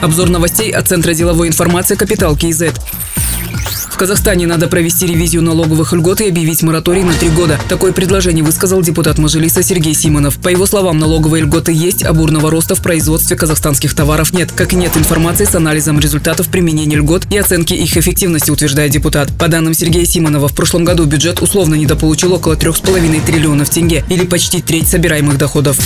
[0.00, 2.64] Обзор новостей от Центра деловой информации «Капитал КИЗ».
[3.90, 7.58] В Казахстане надо провести ревизию налоговых льгот и объявить мораторий на три года.
[7.68, 10.38] Такое предложение высказал депутат Мажилиса Сергей Симонов.
[10.38, 14.52] По его словам, налоговые льготы есть, а бурного роста в производстве казахстанских товаров нет.
[14.52, 19.36] Как нет информации с анализом результатов применения льгот и оценки их эффективности, утверждает депутат.
[19.36, 24.24] По данным Сергея Симонова, в прошлом году бюджет условно недополучил около 3,5 триллионов тенге или
[24.24, 25.76] почти треть собираемых доходов.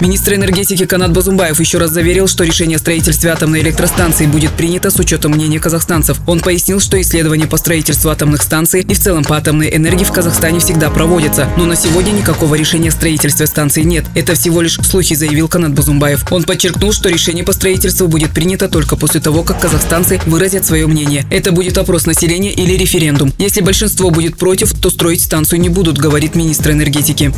[0.00, 4.90] Министр энергетики Канат Базумбаев еще раз заверил, что решение о строительстве атомной электростанции будет принято
[4.90, 6.18] с учетом мнения казахстанцев.
[6.26, 10.10] Он пояснил, что исследования по строительству атомных станций и в целом по атомной энергии в
[10.10, 14.04] Казахстане всегда проводятся, но на сегодня никакого решения о строительстве станции нет.
[14.16, 16.24] Это всего лишь слухи, заявил Канат Базумбаев.
[16.32, 20.88] Он подчеркнул, что решение по строительству будет принято только после того, как казахстанцы выразят свое
[20.88, 21.24] мнение.
[21.30, 23.32] Это будет опрос населения или референдум.
[23.38, 27.32] Если большинство будет против, то строить станцию не будут, говорит министр энергетики.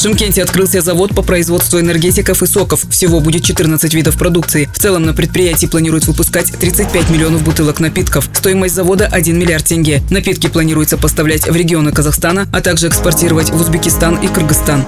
[0.00, 2.86] В Шимкенте открылся завод по производству энергетиков и соков.
[2.88, 4.66] Всего будет 14 видов продукции.
[4.72, 8.26] В целом на предприятии планируют выпускать 35 миллионов бутылок напитков.
[8.32, 10.02] Стоимость завода 1 миллиард тенге.
[10.08, 14.86] Напитки планируется поставлять в регионы Казахстана, а также экспортировать в Узбекистан и Кыргызстан.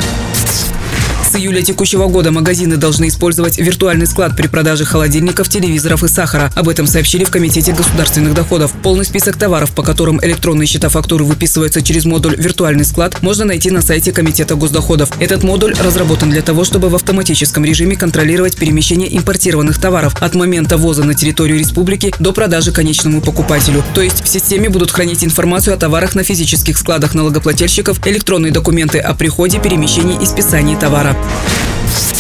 [1.33, 6.53] С июля текущего года магазины должны использовать виртуальный склад при продаже холодильников, телевизоров и сахара.
[6.55, 8.75] Об этом сообщили в Комитете государственных доходов.
[8.83, 13.71] Полный список товаров, по которым электронные счета фактуры выписываются через модуль «Виртуальный склад», можно найти
[13.71, 15.11] на сайте Комитета госдоходов.
[15.21, 20.77] Этот модуль разработан для того, чтобы в автоматическом режиме контролировать перемещение импортированных товаров от момента
[20.77, 23.83] ввоза на территорию республики до продажи конечному покупателю.
[23.95, 28.99] То есть в системе будут хранить информацию о товарах на физических складах налогоплательщиков, электронные документы
[28.99, 31.17] о приходе, перемещении и списании товара.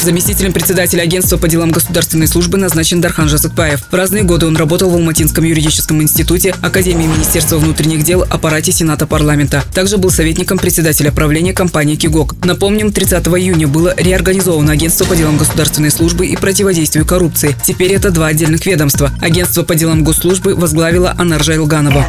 [0.03, 3.85] Заместителем председателя агентства по делам государственной службы назначен Дархан Жазыкбаев.
[3.89, 9.07] В разные годы он работал в Алматинском юридическом институте, Академии Министерства внутренних дел, аппарате Сената
[9.07, 9.63] парламента.
[9.73, 12.35] Также был советником председателя правления компании «Кигок».
[12.45, 17.55] Напомним, 30 июня было реорганизовано агентство по делам государственной службы и противодействию коррупции.
[17.65, 19.13] Теперь это два отдельных ведомства.
[19.21, 22.05] Агентство по делам госслужбы возглавила Анаржа Илганова.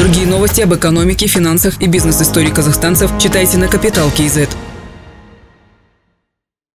[0.00, 4.48] Другие новости об экономике, финансах и бизнес-истории казахстанцев читайте на Капитал Киезет.